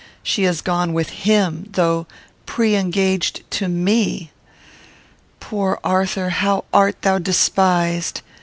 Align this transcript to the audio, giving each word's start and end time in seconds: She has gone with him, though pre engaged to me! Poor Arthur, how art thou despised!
She 0.23 0.45
has 0.45 0.61
gone 0.61 0.93
with 0.93 1.09
him, 1.09 1.69
though 1.73 2.07
pre 2.47 2.75
engaged 2.75 3.43
to 3.51 3.67
me! 3.67 4.31
Poor 5.39 5.79
Arthur, 5.83 6.29
how 6.29 6.65
art 6.73 6.99
thou 7.03 7.19
despised! 7.19 8.21